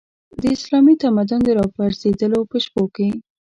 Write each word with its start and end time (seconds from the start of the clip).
د 0.41 0.43
اسلامي 0.55 0.95
تمدن 1.03 1.39
د 1.43 1.49
راپرځېدلو 1.59 2.39
په 2.51 2.57
شپو 2.65 2.83
کې. 2.95 3.07